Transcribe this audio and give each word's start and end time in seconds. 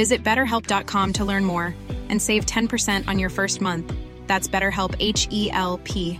Visit 0.00 0.24
betterhelp.com 0.24 1.12
to 1.12 1.26
learn 1.26 1.44
more 1.44 1.74
and 2.08 2.22
save 2.22 2.46
10% 2.46 3.06
on 3.06 3.18
your 3.18 3.28
first 3.28 3.60
month. 3.60 3.92
That's 4.26 4.48
BetterHelp 4.48 4.96
H 4.98 5.28
E 5.30 5.50
L 5.52 5.78
P. 5.84 6.18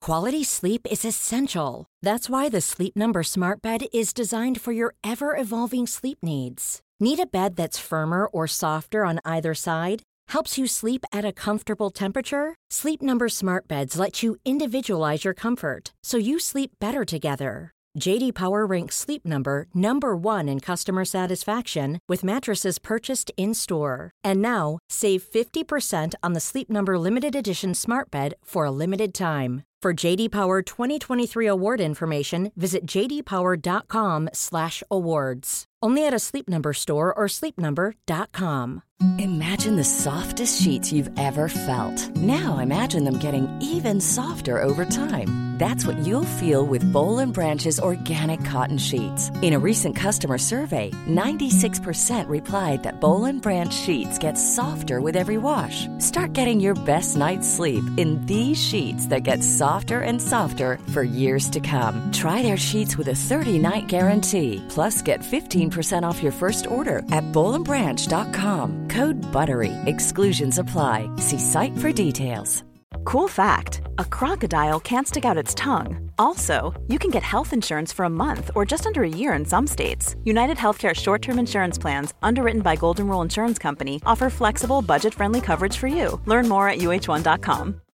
Quality 0.00 0.42
sleep 0.42 0.86
is 0.90 1.04
essential. 1.04 1.84
That's 2.00 2.30
why 2.30 2.48
the 2.48 2.62
Sleep 2.62 2.96
Number 2.96 3.22
Smart 3.22 3.60
Bed 3.60 3.82
is 3.92 4.14
designed 4.14 4.58
for 4.62 4.72
your 4.72 4.94
ever 5.04 5.36
evolving 5.36 5.86
sleep 5.86 6.18
needs. 6.22 6.80
Need 6.98 7.20
a 7.20 7.26
bed 7.26 7.56
that's 7.56 7.88
firmer 7.90 8.24
or 8.24 8.46
softer 8.46 9.04
on 9.04 9.18
either 9.26 9.52
side? 9.52 10.02
Helps 10.28 10.56
you 10.56 10.66
sleep 10.66 11.04
at 11.12 11.26
a 11.26 11.36
comfortable 11.44 11.90
temperature? 11.90 12.54
Sleep 12.70 13.02
Number 13.02 13.28
Smart 13.28 13.68
Beds 13.68 13.98
let 13.98 14.22
you 14.22 14.36
individualize 14.46 15.26
your 15.26 15.34
comfort 15.34 15.92
so 16.02 16.16
you 16.16 16.38
sleep 16.38 16.70
better 16.80 17.04
together. 17.04 17.74
JD 17.98 18.34
Power 18.34 18.64
ranks 18.66 18.96
Sleep 18.96 19.24
Number 19.24 19.66
number 19.74 20.16
1 20.16 20.48
in 20.48 20.60
customer 20.60 21.04
satisfaction 21.04 21.98
with 22.08 22.24
mattresses 22.24 22.78
purchased 22.78 23.30
in-store. 23.36 24.12
And 24.22 24.40
now, 24.40 24.78
save 24.88 25.22
50% 25.24 26.14
on 26.22 26.32
the 26.32 26.40
Sleep 26.40 26.70
Number 26.70 26.98
limited 26.98 27.34
edition 27.34 27.74
Smart 27.74 28.10
Bed 28.10 28.34
for 28.44 28.64
a 28.64 28.70
limited 28.70 29.12
time. 29.12 29.62
For 29.82 29.92
JD 29.94 30.30
Power 30.30 30.60
2023 30.60 31.46
award 31.46 31.80
information, 31.80 32.52
visit 32.54 32.84
jdpower.com/awards. 32.84 35.64
Only 35.82 36.06
at 36.06 36.12
a 36.12 36.18
Sleep 36.18 36.50
Number 36.50 36.74
store 36.74 37.14
or 37.14 37.24
sleepnumber.com. 37.24 38.82
Imagine 39.18 39.76
the 39.76 39.84
softest 39.84 40.60
sheets 40.60 40.92
you've 40.92 41.08
ever 41.18 41.48
felt. 41.48 42.14
Now 42.16 42.58
imagine 42.58 43.04
them 43.04 43.16
getting 43.16 43.48
even 43.62 44.02
softer 44.02 44.62
over 44.62 44.84
time. 44.84 45.48
That's 45.60 45.84
what 45.84 45.98
you'll 46.06 46.36
feel 46.40 46.64
with 46.64 46.90
Bowl 46.90 47.18
and 47.18 47.34
Branch's 47.34 47.78
organic 47.78 48.42
cotton 48.46 48.78
sheets. 48.78 49.30
In 49.42 49.52
a 49.52 49.58
recent 49.58 49.94
customer 49.94 50.38
survey, 50.38 50.90
96% 51.06 52.26
replied 52.28 52.82
that 52.82 52.98
Bowl 52.98 53.26
and 53.26 53.42
Branch 53.42 53.72
sheets 53.72 54.16
get 54.16 54.38
softer 54.38 55.02
with 55.02 55.16
every 55.16 55.36
wash. 55.36 55.86
Start 55.98 56.32
getting 56.32 56.60
your 56.60 56.74
best 56.86 57.14
night's 57.14 57.46
sleep 57.46 57.84
in 57.98 58.24
these 58.24 58.56
sheets 58.56 59.08
that 59.08 59.24
get 59.24 59.44
softer 59.44 59.69
and 60.00 60.22
softer 60.22 60.78
for 60.94 61.02
years 61.02 61.50
to 61.50 61.60
come. 61.60 62.10
Try 62.12 62.40
their 62.40 62.56
sheets 62.56 62.96
with 62.96 63.08
a 63.08 63.20
30-night 63.28 63.86
guarantee. 63.86 64.64
Plus, 64.70 65.02
get 65.02 65.20
15% 65.20 66.00
off 66.02 66.22
your 66.22 66.32
first 66.32 66.66
order 66.66 67.00
at 67.10 67.24
bowlandbranch.com. 67.32 68.88
Code 68.88 69.20
BUTTERY. 69.30 69.74
Exclusions 69.84 70.58
apply. 70.58 71.14
See 71.16 71.38
site 71.38 71.76
for 71.76 71.92
details. 71.92 72.64
Cool 73.04 73.28
fact 73.28 73.82
a 73.98 74.04
crocodile 74.04 74.80
can't 74.80 75.06
stick 75.06 75.24
out 75.24 75.36
its 75.36 75.54
tongue. 75.54 76.10
Also, 76.18 76.72
you 76.88 76.98
can 76.98 77.10
get 77.10 77.22
health 77.22 77.52
insurance 77.52 77.92
for 77.92 78.04
a 78.04 78.10
month 78.10 78.50
or 78.54 78.64
just 78.64 78.86
under 78.86 79.02
a 79.02 79.08
year 79.08 79.32
in 79.32 79.44
some 79.44 79.66
states. 79.66 80.16
United 80.24 80.56
Healthcare 80.56 80.94
short 80.94 81.22
term 81.22 81.38
insurance 81.38 81.78
plans, 81.78 82.14
underwritten 82.22 82.62
by 82.62 82.76
Golden 82.76 83.08
Rule 83.08 83.22
Insurance 83.22 83.58
Company, 83.58 84.00
offer 84.04 84.30
flexible, 84.30 84.82
budget 84.82 85.14
friendly 85.14 85.40
coverage 85.40 85.76
for 85.76 85.88
you. 85.88 86.20
Learn 86.26 86.48
more 86.48 86.68
at 86.68 86.78
uh1.com. 86.78 87.80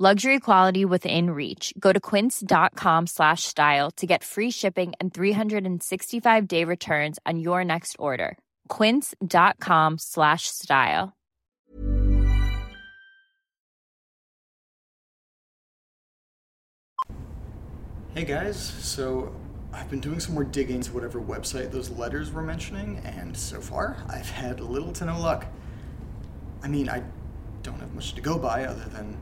Luxury 0.00 0.38
quality 0.38 0.84
within 0.84 1.30
reach. 1.30 1.74
Go 1.76 1.92
to 1.92 1.98
quince.com 1.98 3.08
slash 3.08 3.42
style 3.42 3.90
to 3.96 4.06
get 4.06 4.22
free 4.22 4.48
shipping 4.52 4.92
and 5.00 5.12
365 5.12 6.46
day 6.46 6.62
returns 6.62 7.18
on 7.26 7.40
your 7.40 7.64
next 7.64 7.96
order. 7.98 8.38
Quince.com 8.68 9.98
slash 9.98 10.46
style. 10.46 11.16
Hey 18.14 18.24
guys, 18.24 18.56
so 18.56 19.34
I've 19.72 19.90
been 19.90 19.98
doing 19.98 20.20
some 20.20 20.34
more 20.34 20.44
digging 20.44 20.76
into 20.76 20.92
whatever 20.92 21.20
website 21.20 21.72
those 21.72 21.90
letters 21.90 22.30
were 22.30 22.42
mentioning, 22.42 22.98
and 22.98 23.36
so 23.36 23.60
far 23.60 23.96
I've 24.08 24.30
had 24.30 24.60
little 24.60 24.92
to 24.92 25.04
no 25.06 25.20
luck. 25.20 25.46
I 26.62 26.68
mean, 26.68 26.88
I 26.88 27.02
don't 27.64 27.80
have 27.80 27.92
much 27.94 28.14
to 28.14 28.20
go 28.20 28.38
by 28.38 28.64
other 28.64 28.88
than, 28.90 29.16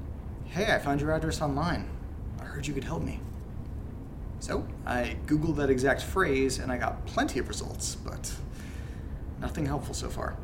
hey, 0.48 0.72
I 0.72 0.78
found 0.78 1.00
your 1.00 1.12
address 1.12 1.40
online. 1.40 1.88
I 2.40 2.44
heard 2.44 2.66
you 2.66 2.74
could 2.74 2.84
help 2.84 3.02
me. 3.02 3.20
So 4.40 4.66
I 4.84 5.16
Googled 5.26 5.56
that 5.56 5.70
exact 5.70 6.02
phrase 6.02 6.58
and 6.58 6.70
I 6.70 6.76
got 6.78 7.04
plenty 7.06 7.38
of 7.38 7.48
results, 7.48 7.96
but 7.96 8.32
nothing 9.40 9.66
helpful 9.66 9.94
so 9.94 10.08
far. 10.08 10.36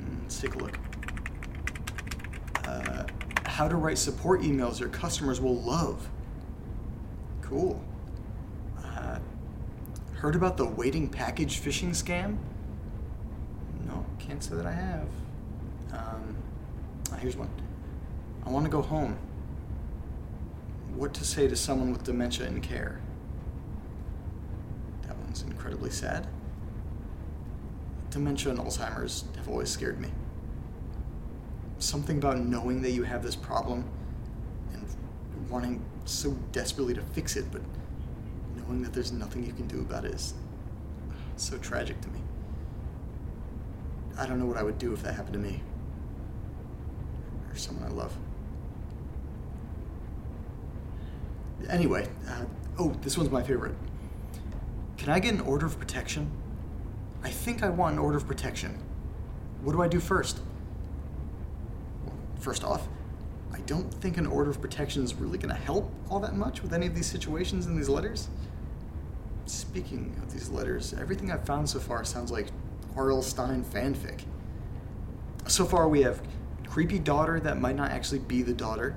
Mm, 0.00 0.22
Let's 0.22 0.40
take 0.40 0.54
a 0.54 0.58
look. 0.58 0.78
Uh, 2.64 3.04
how 3.44 3.68
to 3.68 3.76
write 3.76 3.98
support 3.98 4.40
emails 4.40 4.80
your 4.80 4.88
customers 4.88 5.40
will 5.40 5.60
love. 5.60 6.08
Cool. 7.42 7.80
Uh, 8.82 9.18
heard 10.14 10.34
about 10.34 10.56
the 10.56 10.64
waiting 10.64 11.08
package 11.08 11.60
phishing 11.60 11.90
scam? 11.90 12.38
No, 13.86 14.04
can't 14.18 14.42
say 14.42 14.56
that 14.56 14.66
I 14.66 14.72
have. 14.72 15.08
Um, 15.92 16.36
here's 17.18 17.36
one. 17.36 17.50
I 18.46 18.50
want 18.50 18.64
to 18.66 18.70
go 18.70 18.82
home. 18.82 19.18
What 20.94 21.14
to 21.14 21.24
say 21.24 21.48
to 21.48 21.56
someone 21.56 21.92
with 21.92 22.04
dementia 22.04 22.46
in 22.46 22.60
care? 22.60 23.00
That 25.06 25.16
one's 25.18 25.42
incredibly 25.42 25.90
sad. 25.90 26.26
Dementia 28.10 28.52
and 28.52 28.60
Alzheimer's 28.60 29.24
have 29.36 29.48
always 29.48 29.70
scared 29.70 30.00
me. 30.00 30.08
Something 31.78 32.18
about 32.18 32.38
knowing 32.38 32.82
that 32.82 32.92
you 32.92 33.02
have 33.02 33.22
this 33.22 33.34
problem 33.34 33.84
and 34.72 34.86
wanting 35.50 35.84
so 36.04 36.32
desperately 36.52 36.94
to 36.94 37.02
fix 37.02 37.36
it, 37.36 37.46
but 37.50 37.62
knowing 38.56 38.82
that 38.82 38.92
there's 38.92 39.10
nothing 39.10 39.44
you 39.44 39.52
can 39.52 39.66
do 39.66 39.80
about 39.80 40.04
it 40.04 40.14
is 40.14 40.34
so 41.36 41.58
tragic 41.58 42.00
to 42.02 42.08
me. 42.08 42.20
I 44.16 44.26
don't 44.26 44.38
know 44.38 44.46
what 44.46 44.56
I 44.56 44.62
would 44.62 44.78
do 44.78 44.92
if 44.92 45.02
that 45.02 45.14
happened 45.14 45.32
to 45.32 45.40
me 45.40 45.60
or 47.50 47.56
someone 47.56 47.90
I 47.90 47.92
love. 47.92 48.16
Anyway, 51.68 52.08
uh, 52.28 52.44
oh, 52.78 52.90
this 53.02 53.16
one's 53.16 53.30
my 53.30 53.42
favorite. 53.42 53.74
Can 54.96 55.10
I 55.10 55.18
get 55.18 55.34
an 55.34 55.40
order 55.40 55.66
of 55.66 55.78
protection? 55.78 56.30
I 57.22 57.30
think 57.30 57.62
I 57.62 57.70
want 57.70 57.94
an 57.94 57.98
order 57.98 58.16
of 58.16 58.26
protection. 58.26 58.78
What 59.62 59.72
do 59.72 59.82
I 59.82 59.88
do 59.88 60.00
first? 60.00 60.40
Well, 62.04 62.14
first 62.38 62.64
off, 62.64 62.86
I 63.52 63.60
don't 63.60 63.92
think 63.94 64.18
an 64.18 64.26
order 64.26 64.50
of 64.50 64.60
protection 64.60 65.02
is 65.02 65.14
really 65.14 65.38
going 65.38 65.54
to 65.54 65.60
help 65.60 65.90
all 66.10 66.20
that 66.20 66.34
much 66.34 66.62
with 66.62 66.72
any 66.72 66.86
of 66.86 66.94
these 66.94 67.06
situations 67.06 67.66
in 67.66 67.76
these 67.76 67.88
letters. 67.88 68.28
Speaking 69.46 70.16
of 70.22 70.32
these 70.32 70.48
letters, 70.48 70.94
everything 70.98 71.30
I've 71.30 71.44
found 71.44 71.68
so 71.68 71.78
far 71.78 72.04
sounds 72.04 72.32
like 72.32 72.48
R.L. 72.96 73.22
Stine 73.22 73.64
fanfic. 73.64 74.22
So 75.46 75.64
far, 75.64 75.88
we 75.88 76.02
have 76.02 76.22
creepy 76.66 76.98
daughter 76.98 77.38
that 77.40 77.60
might 77.60 77.76
not 77.76 77.90
actually 77.90 78.20
be 78.20 78.42
the 78.42 78.54
daughter, 78.54 78.96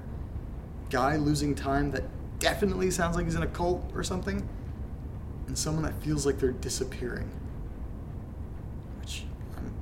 guy 0.90 1.18
losing 1.18 1.54
time 1.54 1.92
that 1.92 2.04
definitely 2.40 2.92
sounds 2.92 3.16
like 3.16 3.26
he's 3.26 3.36
in 3.36 3.44
a 3.44 3.48
cult 3.48 3.92
or 3.94 4.04
something, 4.04 4.48
and 5.48 5.58
someone 5.58 5.84
that 5.84 6.02
feels 6.02 6.26
like 6.26 6.40
they're 6.40 6.52
disappearing. 6.52 7.30
Which 9.00 9.24
I'm 9.58 9.74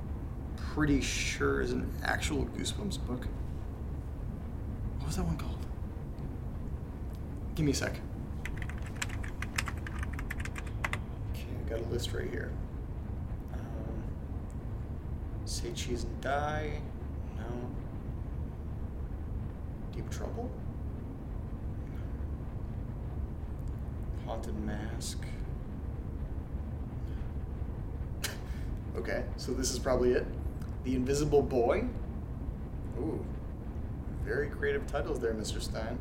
pretty 0.56 1.00
sure 1.00 1.60
is 1.60 1.72
an 1.72 1.92
actual 2.02 2.46
Goosebumps 2.46 3.04
book. 3.06 3.26
What 4.98 5.06
was 5.06 5.16
that 5.16 5.24
one 5.24 5.36
called? 5.36 5.58
Give 7.54 7.64
me 7.64 7.72
a 7.72 7.74
sec. 7.74 8.00
Okay, 11.32 11.46
I 11.64 11.68
got 11.68 11.80
a 11.80 11.88
list 11.90 12.12
right 12.12 12.28
here. 12.30 12.50
Um, 13.54 14.02
say 15.46 15.72
cheese 15.72 16.04
and 16.04 16.20
die. 16.20 16.80
No. 17.38 17.44
Deep 19.94 20.10
Trouble? 20.10 20.50
Haunted 24.36 24.66
Mask. 24.66 25.24
okay, 28.98 29.24
so 29.38 29.52
this 29.52 29.70
is 29.70 29.78
probably 29.78 30.12
it. 30.12 30.26
The 30.84 30.94
Invisible 30.94 31.40
Boy. 31.40 31.86
Ooh, 32.98 33.24
very 34.26 34.50
creative 34.50 34.86
titles 34.86 35.20
there, 35.20 35.32
Mr. 35.32 35.62
Stine. 35.62 35.98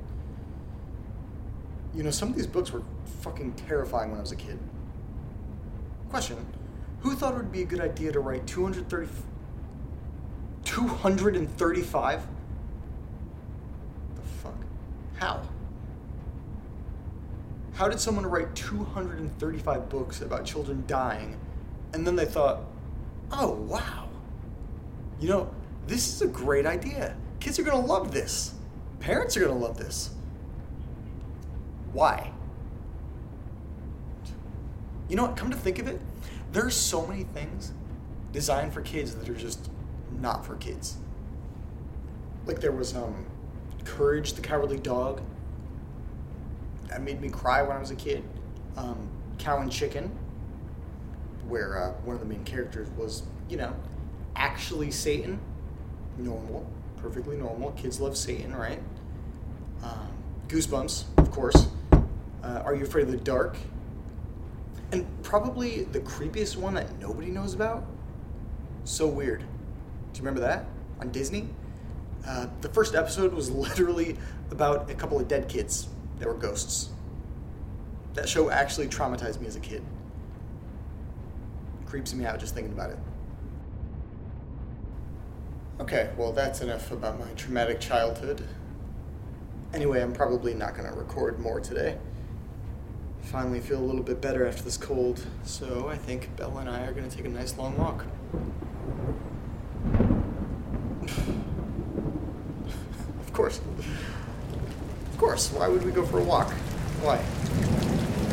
You 1.93 2.03
know, 2.03 2.11
some 2.11 2.27
of 2.27 2.35
these 2.35 2.45
books 2.45 2.73
were 2.73 2.83
fucking 3.21 3.53
terrifying 3.53 4.09
when 4.09 4.17
I 4.17 4.21
was 4.21 4.33
a 4.33 4.35
kid. 4.35 4.59
Question 6.09 6.45
Who 7.03 7.15
thought 7.15 7.35
it 7.35 7.37
would 7.37 7.53
be 7.53 7.61
a 7.61 7.65
good 7.65 7.79
idea 7.79 8.11
to 8.11 8.19
write 8.19 8.45
230. 8.45 9.07
235? 10.65 12.21
The 14.15 14.21
fuck? 14.21 14.55
How? 15.15 15.44
How 17.75 17.89
did 17.89 17.99
someone 17.99 18.25
write 18.25 18.55
235 18.55 19.89
books 19.89 20.21
about 20.21 20.45
children 20.45 20.83
dying 20.87 21.37
and 21.93 22.07
then 22.07 22.15
they 22.15 22.25
thought, 22.25 22.61
oh 23.31 23.51
wow, 23.51 24.07
you 25.19 25.29
know, 25.29 25.49
this 25.87 26.07
is 26.07 26.21
a 26.21 26.27
great 26.27 26.65
idea. 26.65 27.15
Kids 27.39 27.59
are 27.59 27.63
gonna 27.63 27.85
love 27.85 28.11
this. 28.11 28.53
Parents 28.99 29.35
are 29.35 29.41
gonna 29.41 29.57
love 29.57 29.77
this. 29.77 30.09
Why? 31.91 32.31
You 35.09 35.15
know 35.15 35.23
what? 35.23 35.37
Come 35.37 35.51
to 35.51 35.57
think 35.57 35.79
of 35.79 35.87
it, 35.87 35.99
there 36.51 36.65
are 36.65 36.71
so 36.71 37.05
many 37.05 37.23
things 37.23 37.73
designed 38.31 38.73
for 38.73 38.81
kids 38.81 39.15
that 39.15 39.29
are 39.29 39.35
just 39.35 39.69
not 40.19 40.45
for 40.45 40.55
kids. 40.55 40.97
Like 42.45 42.61
there 42.61 42.71
was 42.71 42.95
um, 42.95 43.25
Courage 43.83 44.33
the 44.33 44.41
Cowardly 44.41 44.79
Dog. 44.79 45.21
That 46.87 47.01
made 47.01 47.21
me 47.21 47.29
cry 47.29 47.61
when 47.61 47.75
I 47.75 47.79
was 47.79 47.91
a 47.91 47.95
kid. 47.95 48.23
Um, 48.77 49.09
Cow 49.37 49.59
and 49.59 49.71
Chicken, 49.71 50.11
where 51.47 51.77
uh, 51.81 51.91
one 52.03 52.15
of 52.15 52.19
the 52.21 52.27
main 52.27 52.43
characters 52.43 52.89
was, 52.91 53.23
you 53.49 53.57
know, 53.57 53.75
actually 54.35 54.91
Satan. 54.91 55.39
Normal, 56.17 56.65
perfectly 56.97 57.35
normal. 57.35 57.71
Kids 57.71 57.99
love 57.99 58.15
Satan, 58.15 58.55
right? 58.55 58.81
Um, 59.83 60.09
Goosebumps, 60.47 61.05
of 61.17 61.31
course. 61.31 61.67
Uh, 62.43 62.61
Are 62.63 62.75
You 62.75 62.83
Afraid 62.83 63.03
of 63.03 63.11
the 63.11 63.17
Dark? 63.17 63.57
And 64.91 65.05
probably 65.23 65.83
the 65.83 65.99
creepiest 65.99 66.55
one 66.55 66.75
that 66.75 66.99
nobody 66.99 67.31
knows 67.31 67.53
about. 67.53 67.85
So 68.83 69.07
weird. 69.07 69.39
Do 69.39 69.45
you 70.19 70.21
remember 70.21 70.41
that 70.41 70.65
on 71.01 71.11
Disney? 71.11 71.49
Uh, 72.25 72.47
the 72.61 72.69
first 72.69 72.95
episode 72.95 73.33
was 73.33 73.49
literally 73.51 74.17
about 74.51 74.89
a 74.89 74.93
couple 74.93 75.19
of 75.19 75.27
dead 75.27 75.49
kids 75.49 75.87
that 76.19 76.27
were 76.27 76.33
ghosts. 76.33 76.89
That 78.13 78.29
show 78.29 78.49
actually 78.49 78.87
traumatized 78.87 79.41
me 79.41 79.47
as 79.47 79.55
a 79.55 79.59
kid. 79.59 79.83
Creeps 81.85 82.13
me 82.13 82.25
out 82.25 82.39
just 82.39 82.55
thinking 82.55 82.73
about 82.73 82.91
it. 82.91 82.97
Okay, 85.79 86.09
well, 86.17 86.31
that's 86.31 86.61
enough 86.61 86.91
about 86.91 87.19
my 87.19 87.27
traumatic 87.33 87.81
childhood. 87.81 88.47
Anyway, 89.73 90.01
I'm 90.01 90.13
probably 90.13 90.53
not 90.53 90.73
going 90.75 90.89
to 90.89 90.95
record 90.95 91.37
more 91.39 91.59
today. 91.59 91.97
Finally 93.23 93.59
feel 93.59 93.79
a 93.79 93.83
little 93.83 94.03
bit 94.03 94.21
better 94.21 94.47
after 94.47 94.63
this 94.63 94.77
cold, 94.77 95.25
so 95.43 95.89
I 95.89 95.97
think 95.97 96.33
Bella 96.37 96.61
and 96.61 96.69
I 96.69 96.85
are 96.85 96.93
going 96.93 97.09
to 97.09 97.15
take 97.15 97.25
a 97.25 97.29
nice 97.29 97.57
long 97.57 97.77
walk. 97.77 98.05
of 103.19 103.33
course. 103.33 103.59
Of 105.25 105.29
course. 105.29 105.51
Why 105.53 105.67
would 105.67 105.83
we 105.83 105.91
go 105.91 106.05
for 106.05 106.19
a 106.19 106.23
walk? 106.23 106.51
Why? 107.01 107.17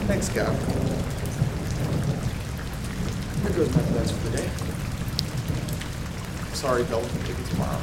Thanks, 0.04 0.28
Gav. 0.28 0.52
There 3.42 3.52
goes 3.56 3.74
my 3.74 3.80
plans 3.80 4.10
for 4.10 4.28
the 4.28 4.36
day. 4.36 4.50
Sorry, 6.52 6.84
Bella, 6.84 7.08
maybe 7.24 7.42
tomorrow. 7.48 7.80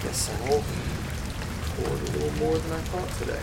Guess 0.00 0.30
I'll 0.32 0.64
record 1.60 2.08
a 2.08 2.12
little 2.16 2.32
more 2.38 2.56
than 2.56 2.72
I 2.72 2.80
thought 2.88 3.10
today. 3.18 3.42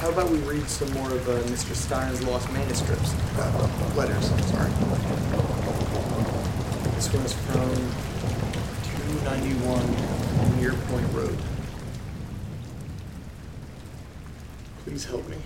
How 0.00 0.10
about 0.10 0.30
we 0.30 0.36
read 0.40 0.68
some 0.68 0.92
more 0.92 1.10
of 1.10 1.26
uh, 1.26 1.40
Mr. 1.48 1.74
Stine's 1.74 2.22
lost 2.24 2.52
manuscripts? 2.52 3.14
Uh, 3.38 3.94
letters, 3.96 4.30
I'm 4.30 4.42
sorry. 4.42 5.45
This 6.96 7.12
one 7.12 7.26
is 7.26 7.34
from 7.34 7.68
291 9.28 10.58
Near 10.58 10.72
Point 10.72 11.12
Road. 11.12 11.38
Please 14.82 15.04
help 15.04 15.28
me. 15.28 15.36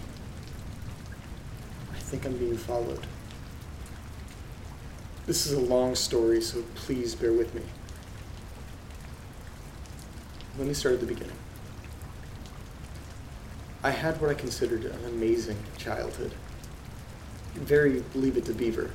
I 1.92 1.98
think 1.98 2.24
I'm 2.24 2.36
being 2.36 2.56
followed. 2.56 3.04
This 5.26 5.44
is 5.44 5.54
a 5.54 5.60
long 5.60 5.96
story, 5.96 6.40
so 6.40 6.62
please 6.76 7.16
bear 7.16 7.32
with 7.32 7.52
me. 7.52 7.62
Let 10.56 10.68
me 10.68 10.72
start 10.72 10.94
at 10.94 11.00
the 11.00 11.06
beginning. 11.06 11.36
I 13.82 13.90
had 13.90 14.20
what 14.20 14.30
I 14.30 14.34
considered 14.34 14.84
an 14.84 15.04
amazing 15.04 15.58
childhood. 15.76 16.32
Very 17.54 18.04
leave 18.14 18.36
it 18.36 18.44
to 18.44 18.52
Beaver. 18.52 18.92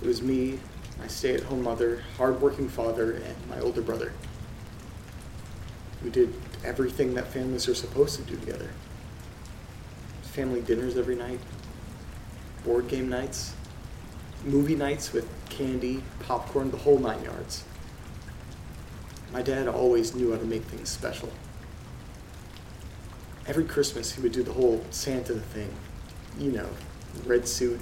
It 0.00 0.06
was 0.06 0.22
me, 0.22 0.60
my 0.98 1.06
stay 1.06 1.34
at 1.34 1.42
home 1.44 1.62
mother, 1.62 2.02
hardworking 2.16 2.68
father, 2.68 3.12
and 3.12 3.36
my 3.48 3.60
older 3.60 3.82
brother. 3.82 4.12
We 6.02 6.10
did 6.10 6.34
everything 6.64 7.14
that 7.14 7.28
families 7.28 7.68
are 7.68 7.74
supposed 7.74 8.16
to 8.16 8.22
do 8.22 8.36
together 8.36 8.70
family 10.36 10.60
dinners 10.60 10.98
every 10.98 11.14
night, 11.14 11.40
board 12.62 12.86
game 12.88 13.08
nights, 13.08 13.54
movie 14.44 14.74
nights 14.74 15.10
with 15.14 15.26
candy, 15.48 16.02
popcorn, 16.20 16.70
the 16.70 16.76
whole 16.76 16.98
nine 16.98 17.24
yards. 17.24 17.64
My 19.32 19.40
dad 19.40 19.66
always 19.66 20.14
knew 20.14 20.32
how 20.32 20.36
to 20.36 20.44
make 20.44 20.62
things 20.64 20.90
special. 20.90 21.30
Every 23.46 23.64
Christmas, 23.64 24.12
he 24.12 24.20
would 24.20 24.32
do 24.32 24.42
the 24.42 24.52
whole 24.52 24.84
Santa 24.90 25.36
thing. 25.36 25.72
You 26.38 26.52
know, 26.52 26.68
red 27.24 27.48
suit, 27.48 27.80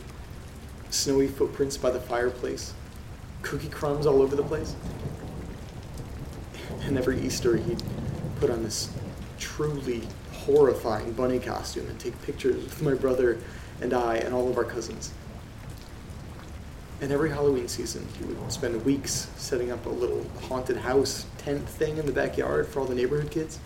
snowy 0.90 1.26
footprints 1.26 1.76
by 1.76 1.90
the 1.90 1.98
fireplace, 1.98 2.72
cookie 3.44 3.68
crumbs 3.68 4.06
all 4.06 4.20
over 4.20 4.34
the 4.34 4.42
place. 4.42 4.74
And 6.82 6.98
every 6.98 7.20
Easter, 7.20 7.56
he'd 7.56 7.82
put 8.40 8.50
on 8.50 8.64
this 8.64 8.90
truly 9.38 10.02
horrifying 10.32 11.12
bunny 11.12 11.38
costume 11.38 11.86
and 11.88 11.98
take 12.00 12.20
pictures 12.22 12.56
with 12.56 12.82
my 12.82 12.94
brother 12.94 13.38
and 13.80 13.92
I 13.92 14.16
and 14.16 14.34
all 14.34 14.48
of 14.48 14.56
our 14.58 14.64
cousins. 14.64 15.12
And 17.00 17.12
every 17.12 17.30
Halloween 17.30 17.68
season, 17.68 18.06
he 18.18 18.24
would 18.24 18.52
spend 18.52 18.82
weeks 18.84 19.28
setting 19.36 19.70
up 19.70 19.84
a 19.86 19.90
little 19.90 20.24
haunted 20.42 20.78
house 20.78 21.26
tent 21.38 21.68
thing 21.68 21.98
in 21.98 22.06
the 22.06 22.12
backyard 22.12 22.66
for 22.66 22.80
all 22.80 22.86
the 22.86 22.94
neighborhood 22.94 23.30
kids. 23.30 23.58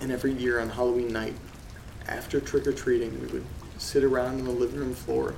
And 0.00 0.12
every 0.12 0.32
year 0.32 0.60
on 0.60 0.68
Halloween 0.68 1.12
night, 1.12 1.34
after 2.06 2.40
trick 2.40 2.66
or 2.66 2.72
treating, 2.72 3.18
we 3.20 3.26
would 3.28 3.44
sit 3.78 4.04
around 4.04 4.40
on 4.40 4.44
the 4.44 4.50
living 4.50 4.78
room 4.78 4.94
floor, 4.94 5.34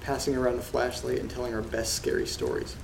passing 0.00 0.36
around 0.36 0.58
a 0.58 0.62
flashlight 0.62 1.18
and 1.18 1.30
telling 1.30 1.54
our 1.54 1.62
best 1.62 1.94
scary 1.94 2.26
stories. 2.26 2.76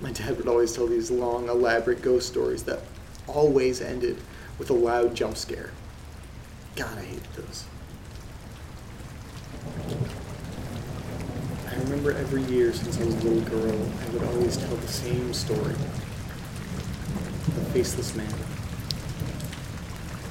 My 0.00 0.12
dad 0.12 0.36
would 0.36 0.48
always 0.48 0.72
tell 0.72 0.86
these 0.86 1.10
long, 1.10 1.48
elaborate 1.48 2.02
ghost 2.02 2.28
stories 2.28 2.62
that 2.64 2.80
always 3.26 3.80
ended 3.80 4.18
with 4.58 4.70
a 4.70 4.74
loud 4.74 5.14
jump 5.14 5.36
scare. 5.36 5.70
God, 6.76 6.96
I 6.98 7.02
hated 7.02 7.32
those. 7.34 7.64
I 11.68 11.74
remember 11.80 12.12
every 12.12 12.42
year 12.44 12.72
since 12.72 13.00
I 13.00 13.04
was 13.04 13.14
a 13.14 13.28
little 13.28 13.48
girl, 13.48 13.90
I 14.02 14.10
would 14.10 14.22
always 14.34 14.56
tell 14.56 14.76
the 14.76 14.88
same 14.88 15.32
story. 15.34 15.74
The 17.54 17.64
faceless 17.72 18.14
man. 18.14 18.32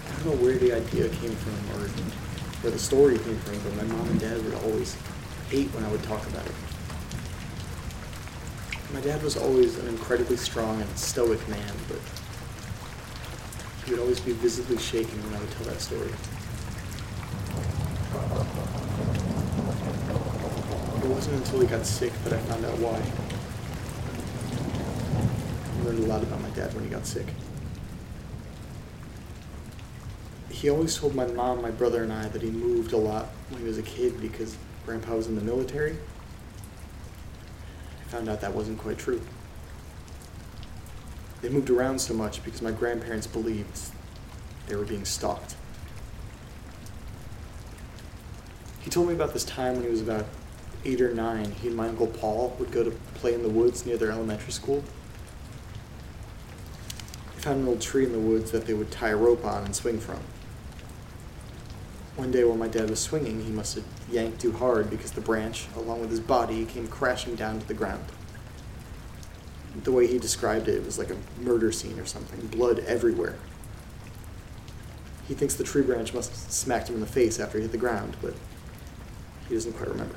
I 0.08 0.15
don't 0.15 0.25
know 0.25 0.44
where 0.44 0.58
the 0.58 0.74
idea 0.74 1.10
came 1.10 1.32
from 1.32 1.82
or 1.82 1.88
where 2.68 2.74
the 2.74 2.80
story 2.84 3.18
came 3.20 3.38
from, 3.40 3.58
but 3.60 3.76
my 3.78 3.96
mom 3.96 4.10
and 4.10 4.20
dad 4.20 4.44
would 4.44 4.54
always 4.56 4.98
hate 5.48 5.74
when 5.74 5.86
I 5.86 5.88
would 5.90 6.04
talk 6.04 6.28
about 6.28 6.46
it. 6.46 6.52
My 8.94 9.00
dad 9.00 9.24
was 9.24 9.38
always 9.38 9.78
an 9.80 9.88
incredibly 9.88 10.36
strong 10.36 10.82
and 10.82 10.98
stoic 11.00 11.40
man, 11.48 11.74
but 11.88 12.00
he 13.86 13.92
would 13.92 14.02
always 14.02 14.20
be 14.20 14.34
visibly 14.34 14.78
shaken 14.80 15.18
when 15.24 15.36
I 15.36 15.40
would 15.40 15.52
tell 15.52 15.64
that 15.68 15.80
story. 15.80 16.12
It 21.06 21.10
wasn't 21.10 21.38
until 21.38 21.62
he 21.62 21.68
got 21.68 21.86
sick 21.86 22.12
that 22.26 22.34
I 22.34 22.38
found 22.40 22.66
out 22.66 22.78
why. 22.80 23.02
I 25.72 25.86
learned 25.86 26.04
a 26.04 26.08
lot 26.08 26.22
about 26.22 26.42
my 26.42 26.50
dad 26.50 26.74
when 26.74 26.84
he 26.84 26.90
got 26.90 27.06
sick. 27.06 27.28
He 30.58 30.72
always 30.72 30.98
told 30.98 31.14
my 31.14 31.28
mom, 31.28 31.62
my 31.62 31.70
brother, 31.70 32.02
and 32.02 32.12
I 32.12 32.30
that 32.30 32.42
he 32.42 32.50
moved 32.50 32.92
a 32.92 32.98
lot 32.98 33.28
when 33.52 33.62
he 33.62 33.68
was 33.68 33.78
a 33.78 33.84
kid 33.84 34.20
because 34.20 34.58
Grandpa 34.88 35.16
was 35.16 35.28
in 35.28 35.36
the 35.36 35.42
military 35.42 35.98
I 38.02 38.10
found 38.10 38.28
out 38.28 38.42
that 38.42 38.56
wasn't 38.56 38.80
quite 38.80 38.98
true. 38.98 39.22
They 41.44 41.50
moved 41.50 41.70
around 41.70 42.00
so 42.00 42.16
much 42.16 42.44
because 42.44 42.64
my 42.64 42.72
grandparents 42.72 43.28
believed 43.28 43.92
they 44.66 44.76
were 44.76 44.84
being 44.84 45.06
stalked. 45.06 45.56
He 48.80 48.90
told 48.90 49.10
me 49.10 49.14
about 49.14 49.34
this 49.34 49.44
time 49.44 49.76
when 49.76 49.84
he 49.84 49.92
was 49.92 50.02
about 50.02 50.26
eight 50.86 51.02
or 51.02 51.14
nine. 51.14 51.52
He 51.52 51.68
and 51.68 51.78
my 51.78 51.88
Uncle 51.88 52.08
Paul 52.08 52.56
would 52.58 52.72
go 52.72 52.84
to 52.84 52.90
play 53.14 53.36
in 53.36 53.44
the 53.44 53.50
woods 53.50 53.86
near 53.86 53.98
their 53.98 54.10
elementary 54.10 54.54
school. 54.54 54.84
They 57.36 57.42
found 57.42 57.60
an 57.60 57.68
old 57.68 57.82
tree 57.82 58.06
in 58.06 58.12
the 58.12 58.20
woods 58.20 58.50
that 58.50 58.66
they 58.66 58.74
would 58.74 58.90
tie 58.90 59.10
a 59.10 59.16
rope 59.16 59.46
on 59.46 59.66
and 59.66 59.76
swing 59.76 60.00
from. 60.00 60.20
One 62.18 62.32
day 62.32 62.44
while 62.44 62.58
my 62.58 62.68
dad 62.68 62.90
was 62.90 63.00
swinging, 63.00 63.44
he 63.44 63.52
must 63.52 63.76
have 63.76 63.84
yanked 64.12 64.42
too 64.42 64.52
hard 64.52 64.90
because 64.90 65.12
the 65.12 65.22
branch, 65.22 65.68
along 65.76 66.02
with 66.02 66.10
his 66.10 66.20
body, 66.20 66.66
came 66.66 66.88
crashing 66.88 67.36
down 67.36 67.60
to 67.60 67.68
the 67.68 67.76
ground. 67.76 68.06
The 69.84 69.92
way 69.92 70.08
he 70.08 70.18
described 70.18 70.68
it, 70.68 70.74
it 70.74 70.84
was 70.84 70.98
like 70.98 71.12
a 71.12 71.18
murder 71.40 71.72
scene 71.72 72.00
or 72.00 72.08
something, 72.08 72.48
blood 72.48 72.80
everywhere. 72.80 73.36
He 75.28 75.36
thinks 75.36 75.54
the 75.54 75.64
tree 75.64 75.84
branch 75.84 76.12
must 76.16 76.32
have 76.32 76.52
smacked 76.52 76.90
him 76.90 76.96
in 76.96 77.02
the 77.02 77.08
face 77.08 77.40
after 77.40 77.60
he 77.60 77.62
hit 77.62 77.72
the 77.72 77.78
ground, 77.78 78.18
but 78.20 78.34
he 79.48 79.54
doesn't 79.54 79.74
quite 79.74 79.90
remember. 79.90 80.16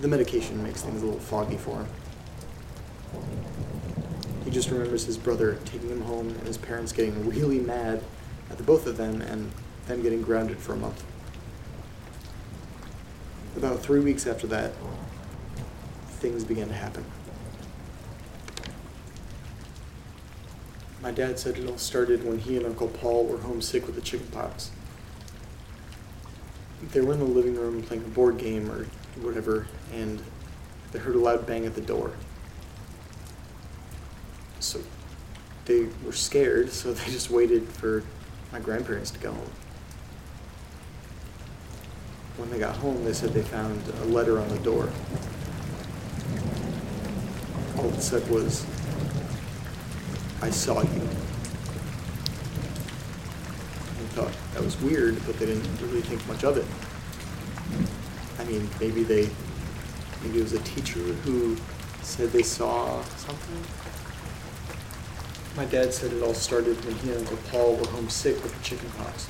The 0.00 0.08
medication 0.08 0.62
makes 0.62 0.80
things 0.80 1.02
a 1.02 1.04
little 1.04 1.20
foggy 1.20 1.58
for 1.58 1.80
him. 1.80 1.88
He 4.46 4.50
just 4.50 4.70
remembers 4.70 5.04
his 5.04 5.18
brother 5.18 5.58
taking 5.66 5.90
him 5.90 6.00
home 6.00 6.28
and 6.28 6.46
his 6.46 6.56
parents 6.56 6.92
getting 6.92 7.28
really 7.28 7.60
mad 7.60 8.02
at 8.50 8.56
the 8.56 8.64
both 8.64 8.86
of 8.86 8.96
them 8.96 9.20
and 9.20 9.52
then 9.86 10.02
getting 10.02 10.22
grounded 10.22 10.58
for 10.58 10.74
a 10.74 10.76
month. 10.76 11.04
About 13.56 13.80
three 13.80 14.00
weeks 14.00 14.26
after 14.26 14.46
that, 14.48 14.72
things 16.06 16.44
began 16.44 16.68
to 16.68 16.74
happen. 16.74 17.04
My 21.02 21.10
dad 21.10 21.38
said 21.38 21.58
it 21.58 21.68
all 21.68 21.78
started 21.78 22.24
when 22.24 22.38
he 22.38 22.56
and 22.56 22.64
Uncle 22.64 22.88
Paul 22.88 23.26
were 23.26 23.38
homesick 23.38 23.86
with 23.86 23.96
the 23.96 24.00
chickenpox. 24.00 24.70
They 26.92 27.00
were 27.00 27.12
in 27.12 27.18
the 27.18 27.24
living 27.24 27.56
room 27.56 27.82
playing 27.82 28.04
a 28.04 28.08
board 28.08 28.38
game 28.38 28.70
or 28.70 28.86
whatever, 29.20 29.66
and 29.92 30.22
they 30.92 30.98
heard 30.98 31.16
a 31.16 31.18
loud 31.18 31.46
bang 31.46 31.66
at 31.66 31.74
the 31.74 31.80
door. 31.80 32.12
So 34.60 34.80
they 35.64 35.88
were 36.04 36.12
scared, 36.12 36.70
so 36.70 36.92
they 36.92 37.10
just 37.10 37.30
waited 37.30 37.68
for 37.68 38.04
my 38.52 38.60
grandparents 38.60 39.10
to 39.10 39.18
go 39.18 39.32
home 39.32 39.50
when 42.36 42.50
they 42.50 42.58
got 42.58 42.76
home, 42.76 43.04
they 43.04 43.12
said 43.12 43.32
they 43.32 43.42
found 43.42 43.80
a 44.02 44.04
letter 44.06 44.40
on 44.40 44.48
the 44.48 44.58
door. 44.58 44.88
All 47.78 47.92
it 47.92 48.00
said 48.00 48.26
was, 48.30 48.64
I 50.40 50.50
saw 50.50 50.80
you. 50.82 51.00
They 53.98 54.08
thought 54.14 54.32
that 54.54 54.62
was 54.62 54.80
weird, 54.80 55.16
but 55.26 55.38
they 55.38 55.46
didn't 55.46 55.68
really 55.82 56.00
think 56.00 56.26
much 56.26 56.44
of 56.44 56.56
it. 56.56 56.66
I 58.38 58.44
mean, 58.44 58.68
maybe 58.80 59.02
they, 59.02 59.28
maybe 60.22 60.38
it 60.38 60.42
was 60.42 60.52
a 60.54 60.60
teacher 60.60 61.00
who 61.00 61.56
said 62.02 62.30
they 62.30 62.42
saw 62.42 63.02
something. 63.04 63.62
My 65.56 65.66
dad 65.66 65.92
said 65.92 66.12
it 66.12 66.22
all 66.22 66.34
started 66.34 66.82
when 66.84 66.94
he 66.96 67.10
and 67.10 67.20
Uncle 67.20 67.36
Paul 67.50 67.76
were 67.76 67.86
homesick 67.88 68.42
with 68.42 68.56
the 68.56 68.64
chickenpox. 68.64 69.28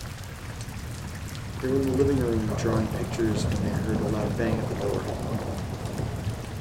They 1.62 1.68
were 1.68 1.76
in 1.76 1.92
the 1.92 1.96
living 1.96 2.18
room 2.18 2.44
drawing 2.58 2.88
pictures 2.88 3.44
and 3.44 3.56
they 3.58 3.68
heard 3.68 3.96
a 3.96 4.08
loud 4.08 4.36
bang 4.36 4.58
at 4.58 4.68
the 4.68 4.88
door. 4.88 5.00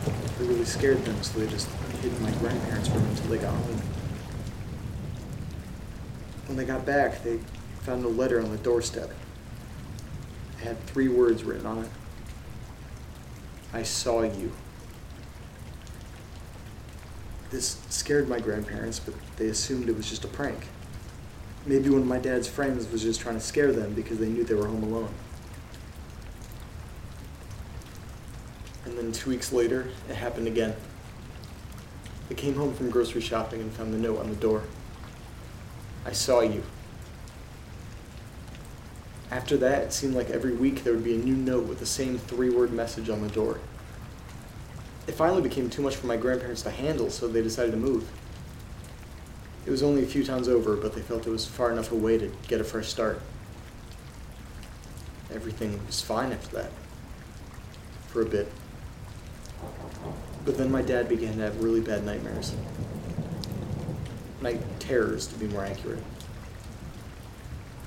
It 0.06 0.46
really 0.46 0.64
scared 0.64 1.04
them, 1.04 1.24
so 1.24 1.40
they 1.40 1.48
just 1.48 1.68
hid 2.02 2.14
in 2.14 2.22
my 2.22 2.30
grandparents' 2.34 2.88
room 2.90 3.04
until 3.08 3.32
they 3.32 3.40
got 3.40 3.52
home. 3.52 3.82
When 6.46 6.56
they 6.56 6.66
got 6.66 6.86
back, 6.86 7.24
they 7.24 7.40
found 7.82 8.06
a 8.06 8.10
letter 8.10 8.40
on 8.44 8.52
the 8.52 8.58
doorstep. 8.58 9.10
It 10.60 10.64
had 10.66 10.80
three 10.86 11.08
words 11.08 11.44
written 11.44 11.66
on 11.66 11.80
it 11.80 11.90
I 13.74 13.82
saw 13.82 14.22
you. 14.22 14.52
This 17.50 17.82
scared 17.90 18.30
my 18.30 18.40
grandparents, 18.40 19.00
but 19.00 19.16
they 19.38 19.48
assumed 19.48 19.90
it 19.90 19.98
was 19.98 20.08
just 20.08 20.26
a 20.26 20.28
prank. 20.28 20.68
Maybe 21.66 21.90
one 21.90 22.02
of 22.02 22.08
my 22.08 22.18
dad's 22.18 22.48
friends 22.48 22.92
was 22.92 23.04
just 23.04 23.22
trying 23.22 23.36
to 23.36 23.42
scare 23.42 23.72
them 23.72 23.94
because 23.94 24.18
they 24.18 24.28
knew 24.28 24.44
they 24.44 24.56
were 24.56 24.68
home 24.68 24.84
alone. 24.84 25.14
And 28.86 28.98
then 28.98 29.12
two 29.12 29.30
weeks 29.30 29.54
later, 29.54 29.90
it 30.10 30.16
happened 30.16 30.48
again. 30.48 30.76
They 32.30 32.36
came 32.36 32.56
home 32.56 32.74
from 32.74 32.90
grocery 32.90 33.22
shopping 33.22 33.62
and 33.62 33.72
found 33.72 33.94
the 33.94 33.98
note 33.98 34.20
on 34.20 34.30
the 34.30 34.36
door. 34.36 34.64
I 36.06 36.14
saw 36.14 36.42
you. 36.42 36.64
After 39.30 39.56
that, 39.58 39.84
it 39.84 39.94
seemed 39.94 40.16
like 40.16 40.30
every 40.30 40.54
week 40.54 40.84
there 40.84 40.94
would 40.94 41.04
be 41.04 41.16
a 41.16 41.18
new 41.18 41.36
note 41.36 41.66
with 41.68 41.80
the 41.80 41.86
same 41.86 42.18
three 42.18 42.50
word 42.50 42.74
message 42.74 43.10
on 43.10 43.22
the 43.22 43.30
door. 43.30 43.60
It 45.08 45.14
finally 45.14 45.42
became 45.42 45.70
too 45.70 45.82
much 45.82 45.96
for 45.96 46.08
my 46.08 46.18
grandparents 46.18 46.64
to 46.64 46.72
handle, 46.72 47.10
so 47.10 47.28
they 47.28 47.42
decided 47.42 47.72
to 47.72 47.78
move. 47.78 48.10
It 49.66 49.70
was 49.70 49.84
only 49.84 50.04
a 50.04 50.08
few 50.08 50.24
towns 50.24 50.48
over, 50.48 50.76
but 50.76 50.94
they 50.94 51.02
felt 51.02 51.28
it 51.28 51.30
was 51.30 51.46
far 51.46 51.72
enough 51.72 51.92
away 51.92 52.18
to 52.18 52.32
get 52.48 52.60
a 52.60 52.64
fresh 52.64 52.88
start. 52.88 53.22
Everything 55.34 55.80
was 55.86 56.02
fine 56.02 56.32
after 56.32 56.56
that. 56.58 56.72
For 58.08 58.22
a 58.22 58.26
bit. 58.26 58.52
But 60.44 60.58
then 60.58 60.72
my 60.72 60.82
dad 60.82 61.08
began 61.08 61.38
to 61.38 61.44
have 61.44 61.64
really 61.64 61.82
bad 61.82 62.04
nightmares. 62.04 62.56
Night 64.42 64.62
terrors, 64.80 65.28
to 65.28 65.36
be 65.36 65.48
more 65.48 65.64
accurate. 65.64 66.04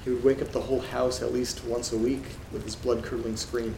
He 0.04 0.10
would 0.10 0.22
wake 0.22 0.40
up 0.40 0.52
the 0.52 0.60
whole 0.60 0.80
house 0.80 1.20
at 1.20 1.32
least 1.32 1.64
once 1.64 1.92
a 1.92 1.96
week 1.96 2.22
with 2.52 2.64
his 2.64 2.76
blood 2.76 3.02
curdling 3.02 3.36
scream. 3.36 3.74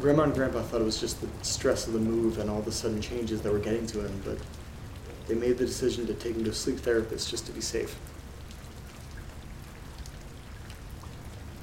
Grandma 0.00 0.24
and 0.24 0.34
Grandpa 0.34 0.62
thought 0.62 0.80
it 0.80 0.84
was 0.84 1.00
just 1.00 1.20
the 1.20 1.28
stress 1.42 1.88
of 1.88 1.92
the 1.92 1.98
move 1.98 2.38
and 2.38 2.48
all 2.48 2.62
the 2.62 2.70
sudden 2.70 3.00
changes 3.00 3.42
that 3.42 3.52
were 3.52 3.58
getting 3.58 3.86
to 3.88 4.06
him, 4.06 4.22
but 4.24 4.38
they 5.28 5.34
made 5.34 5.58
the 5.58 5.66
decision 5.66 6.06
to 6.06 6.14
take 6.14 6.34
him 6.34 6.44
to 6.44 6.50
a 6.50 6.54
sleep 6.54 6.78
therapist 6.78 7.30
just 7.30 7.46
to 7.46 7.52
be 7.52 7.60
safe. 7.60 7.96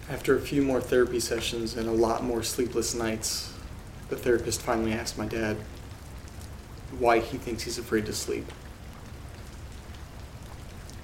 After 0.08 0.38
a 0.38 0.40
few 0.40 0.62
more 0.62 0.80
therapy 0.80 1.20
sessions 1.20 1.76
and 1.76 1.90
a 1.90 1.92
lot 1.92 2.24
more 2.24 2.44
sleepless 2.44 2.94
nights, 2.94 3.52
the 4.10 4.16
therapist 4.16 4.62
finally 4.62 4.94
asked 4.94 5.18
my 5.18 5.26
dad 5.26 5.58
why 7.00 7.20
he 7.20 7.40
thinks 7.40 7.64
he's 7.64 7.80
afraid 7.80 8.06
to 8.06 8.14
sleep. 8.14 8.46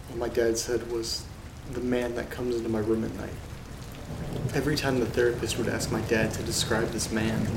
What 0.09 0.19
my 0.19 0.29
dad 0.29 0.55
said 0.55 0.91
was 0.91 1.25
the 1.73 1.81
man 1.81 2.13
that 2.13 2.29
comes 2.29 2.55
into 2.55 2.69
my 2.69 2.79
room 2.79 3.03
at 3.03 3.13
night. 3.15 3.33
Every 4.53 4.75
time 4.75 4.99
the 4.99 5.07
therapist 5.07 5.57
would 5.57 5.67
ask 5.67 5.91
my 5.91 6.01
dad 6.01 6.31
to 6.33 6.43
describe 6.43 6.89
this 6.91 7.11
man, 7.11 7.47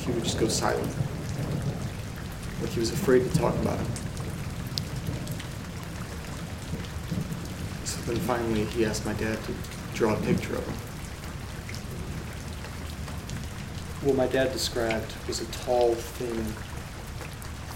he 0.00 0.12
would 0.12 0.24
just 0.24 0.38
go 0.38 0.48
silent 0.48 0.94
like 2.64 2.72
he 2.72 2.80
was 2.80 2.92
afraid 2.92 3.30
to 3.30 3.38
talk 3.38 3.54
about 3.56 3.78
it. 3.78 3.86
So 7.84 8.00
then 8.10 8.16
finally 8.20 8.64
he 8.64 8.86
asked 8.86 9.04
my 9.04 9.12
dad 9.12 9.38
to 9.44 9.54
draw 9.92 10.14
a 10.14 10.20
picture 10.22 10.54
of 10.54 10.66
him. 10.66 10.74
What 14.06 14.16
my 14.16 14.26
dad 14.26 14.52
described 14.52 15.12
was 15.28 15.42
a 15.42 15.46
tall, 15.46 15.94
thin 15.94 16.42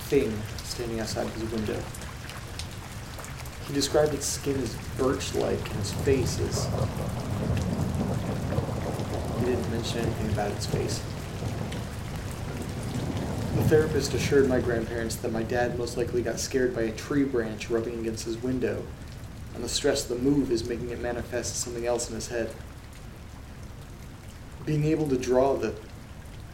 thing 0.08 0.32
standing 0.64 1.00
outside 1.00 1.28
his 1.28 1.44
window. 1.52 1.78
He 3.66 3.74
described 3.74 4.14
its 4.14 4.24
skin 4.24 4.58
as 4.62 4.74
birch-like 4.96 5.70
and 5.70 5.80
its 5.80 5.92
face 5.92 6.40
as... 6.40 6.64
He 9.38 9.44
didn't 9.44 9.70
mention 9.70 9.98
anything 9.98 10.32
about 10.32 10.50
its 10.52 10.64
face. 10.64 11.02
The 13.58 13.64
therapist 13.64 14.14
assured 14.14 14.48
my 14.48 14.60
grandparents 14.60 15.16
that 15.16 15.32
my 15.32 15.42
dad 15.42 15.76
most 15.76 15.96
likely 15.96 16.22
got 16.22 16.38
scared 16.38 16.76
by 16.76 16.82
a 16.82 16.92
tree 16.92 17.24
branch 17.24 17.68
rubbing 17.68 17.98
against 17.98 18.24
his 18.24 18.40
window 18.40 18.84
and 19.52 19.64
the 19.64 19.68
stress 19.68 20.08
of 20.08 20.16
the 20.16 20.22
move 20.22 20.52
is 20.52 20.68
making 20.68 20.90
it 20.90 21.00
manifest 21.00 21.56
something 21.56 21.84
else 21.84 22.08
in 22.08 22.14
his 22.14 22.28
head. 22.28 22.54
Being 24.64 24.84
able 24.84 25.08
to 25.08 25.18
draw 25.18 25.56
the 25.56 25.74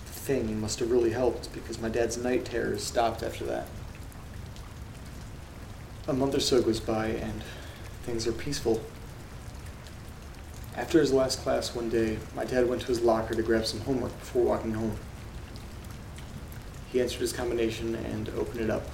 thing 0.07 0.59
must 0.59 0.79
have 0.79 0.91
really 0.91 1.11
helped 1.11 1.53
because 1.53 1.79
my 1.79 1.91
dad's 1.91 2.17
night 2.17 2.47
terrors 2.47 2.83
stopped 2.83 3.23
after 3.23 3.45
that. 3.45 3.67
A 6.09 6.15
month 6.15 6.35
or 6.35 6.41
so 6.41 6.63
goes 6.63 6.81
by 6.81 7.09
and 7.09 7.43
things 8.05 8.27
are 8.27 8.33
peaceful. 8.33 8.83
After 10.75 11.01
his 11.01 11.13
last 11.13 11.43
class 11.43 11.75
one 11.75 11.91
day, 11.91 12.17
my 12.35 12.47
dad 12.47 12.67
went 12.67 12.81
to 12.81 12.89
his 12.89 13.03
locker 13.03 13.35
to 13.35 13.43
grab 13.43 13.67
some 13.67 13.81
homework 13.81 14.19
before 14.19 14.43
walking 14.43 14.73
home. 14.73 14.97
He 16.95 17.01
answered 17.01 17.23
his 17.23 17.33
combination 17.33 17.97
and 17.97 18.29
opened 18.39 18.61
it 18.61 18.71
up. 18.71 18.85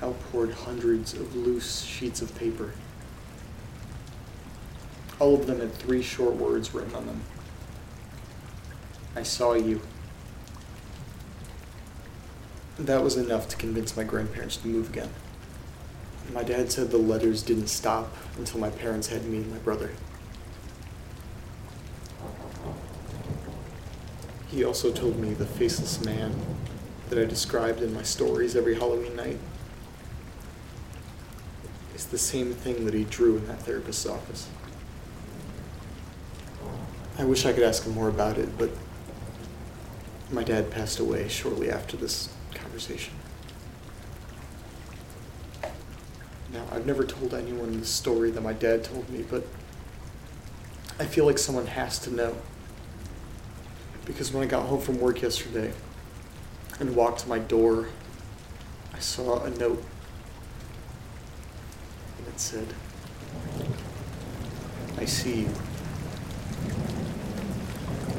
Out 0.00 0.14
poured 0.30 0.52
hundreds 0.52 1.14
of 1.14 1.34
loose 1.34 1.82
sheets 1.82 2.22
of 2.22 2.32
paper. 2.38 2.74
All 5.18 5.34
of 5.34 5.48
them 5.48 5.58
had 5.58 5.74
three 5.74 6.00
short 6.00 6.36
words 6.36 6.72
written 6.72 6.94
on 6.94 7.06
them. 7.06 7.22
I 9.16 9.24
saw 9.24 9.54
you. 9.54 9.80
That 12.78 13.02
was 13.02 13.16
enough 13.16 13.48
to 13.48 13.56
convince 13.56 13.96
my 13.96 14.04
grandparents 14.04 14.58
to 14.58 14.68
move 14.68 14.90
again. 14.90 15.10
My 16.32 16.44
dad 16.44 16.70
said 16.70 16.92
the 16.92 16.98
letters 16.98 17.42
didn't 17.42 17.66
stop 17.66 18.14
until 18.38 18.60
my 18.60 18.70
parents 18.70 19.08
had 19.08 19.24
me 19.24 19.38
and 19.38 19.50
my 19.50 19.58
brother. 19.58 19.90
He 24.52 24.64
also 24.64 24.92
told 24.92 25.18
me 25.18 25.32
the 25.32 25.46
faceless 25.46 26.04
man 26.04 26.34
that 27.08 27.18
I 27.18 27.24
described 27.24 27.80
in 27.80 27.94
my 27.94 28.02
stories 28.02 28.54
every 28.54 28.74
Halloween 28.74 29.16
night 29.16 29.38
is 31.94 32.04
the 32.06 32.18
same 32.18 32.52
thing 32.52 32.84
that 32.84 32.92
he 32.92 33.04
drew 33.04 33.38
in 33.38 33.46
that 33.48 33.62
therapist's 33.62 34.04
office. 34.04 34.48
I 37.18 37.24
wish 37.24 37.46
I 37.46 37.54
could 37.54 37.62
ask 37.62 37.84
him 37.84 37.94
more 37.94 38.08
about 38.08 38.36
it, 38.36 38.58
but 38.58 38.70
my 40.30 40.44
dad 40.44 40.70
passed 40.70 40.98
away 40.98 41.28
shortly 41.28 41.70
after 41.70 41.96
this 41.96 42.28
conversation. 42.54 43.14
Now, 46.52 46.66
I've 46.70 46.84
never 46.86 47.04
told 47.04 47.32
anyone 47.32 47.80
the 47.80 47.86
story 47.86 48.30
that 48.30 48.42
my 48.42 48.52
dad 48.52 48.84
told 48.84 49.08
me, 49.08 49.24
but 49.30 49.46
I 50.98 51.06
feel 51.06 51.24
like 51.24 51.38
someone 51.38 51.66
has 51.66 51.98
to 52.00 52.12
know. 52.12 52.36
Because 54.04 54.32
when 54.32 54.42
I 54.42 54.46
got 54.46 54.66
home 54.66 54.80
from 54.80 55.00
work 55.00 55.22
yesterday 55.22 55.72
and 56.80 56.96
walked 56.96 57.20
to 57.20 57.28
my 57.28 57.38
door, 57.38 57.88
I 58.92 58.98
saw 58.98 59.42
a 59.44 59.50
note. 59.50 59.82
And 62.18 62.26
it 62.26 62.40
said, 62.40 62.66
I 64.98 65.04
see 65.04 65.42
you. 65.42 65.48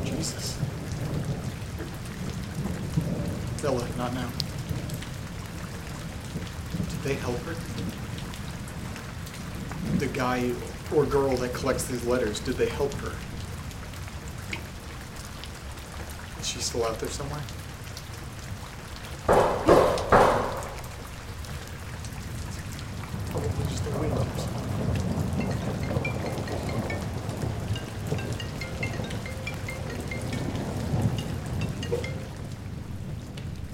Jesus. 0.06 0.58
Bella, 3.62 3.88
not 3.98 4.14
now. 4.14 4.30
Did 6.90 7.00
they 7.04 7.14
help 7.16 7.40
her? 7.40 7.56
The 10.00 10.08
guy 10.08 10.52
or 10.94 11.06
girl 11.06 11.36
that 11.38 11.54
collects 11.54 11.86
these 11.86 12.06
letters, 12.06 12.40
did 12.40 12.56
they 12.56 12.68
help 12.68 12.94
her? 12.96 13.14
Is 16.54 16.60
she 16.60 16.66
still 16.66 16.86
out 16.86 17.00
there 17.00 17.10
somewhere? 17.10 17.42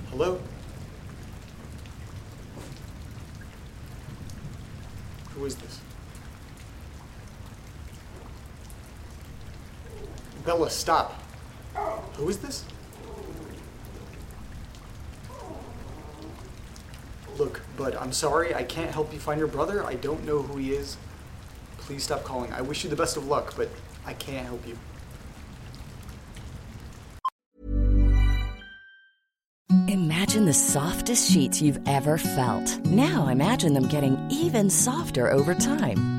Hello? 0.09 0.39
Who 5.35 5.45
is 5.45 5.55
this? 5.55 5.81
Bella, 10.45 10.69
stop. 10.69 11.18
Who 12.19 12.27
is 12.27 12.39
this? 12.39 12.65
Look, 17.37 17.61
bud, 17.77 17.95
I'm 17.95 18.11
sorry. 18.11 18.53
I 18.53 18.63
can't 18.63 18.91
help 18.91 19.13
you 19.13 19.19
find 19.19 19.39
your 19.39 19.47
brother. 19.47 19.85
I 19.85 19.93
don't 19.93 20.25
know 20.25 20.41
who 20.41 20.57
he 20.57 20.73
is. 20.73 20.97
Please 21.77 22.03
stop 22.03 22.25
calling. 22.25 22.51
I 22.51 22.61
wish 22.61 22.83
you 22.83 22.89
the 22.89 22.97
best 22.97 23.15
of 23.15 23.27
luck, 23.27 23.53
but 23.55 23.69
I 24.05 24.11
can't 24.15 24.45
help 24.45 24.67
you. 24.67 24.77
Imagine 29.87 30.43
the 30.43 30.53
softest 30.53 31.31
sheets 31.31 31.61
you've 31.61 31.79
ever 31.87 32.17
felt. 32.17 32.85
Now 32.85 33.29
imagine 33.29 33.73
them 33.73 33.87
getting 33.87 34.19
even 34.29 34.69
softer 34.69 35.31
over 35.31 35.55
time. 35.55 36.18